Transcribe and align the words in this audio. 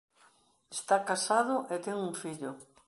Está 0.77 0.97
casado 1.09 1.55
e 1.73 1.75
ten 1.85 1.95
un 2.07 2.13
fillo. 2.21 2.51